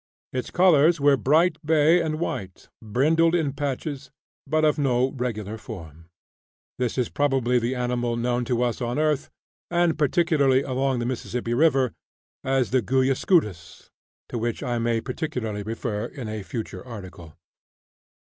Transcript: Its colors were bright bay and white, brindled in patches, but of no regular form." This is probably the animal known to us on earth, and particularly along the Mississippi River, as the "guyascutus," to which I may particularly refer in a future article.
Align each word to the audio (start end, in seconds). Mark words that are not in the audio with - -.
Its 0.33 0.49
colors 0.49 0.99
were 0.99 1.15
bright 1.15 1.63
bay 1.63 2.01
and 2.01 2.19
white, 2.19 2.69
brindled 2.81 3.35
in 3.35 3.53
patches, 3.53 4.09
but 4.47 4.65
of 4.65 4.79
no 4.79 5.11
regular 5.11 5.59
form." 5.59 6.07
This 6.79 6.97
is 6.97 7.07
probably 7.07 7.59
the 7.59 7.75
animal 7.75 8.17
known 8.17 8.43
to 8.45 8.63
us 8.63 8.81
on 8.81 8.97
earth, 8.97 9.29
and 9.69 9.99
particularly 9.99 10.63
along 10.63 10.97
the 10.97 11.05
Mississippi 11.05 11.53
River, 11.53 11.93
as 12.43 12.71
the 12.71 12.81
"guyascutus," 12.81 13.91
to 14.29 14.39
which 14.39 14.63
I 14.63 14.79
may 14.79 15.01
particularly 15.01 15.61
refer 15.61 16.07
in 16.07 16.27
a 16.27 16.41
future 16.41 16.83
article. 16.83 17.37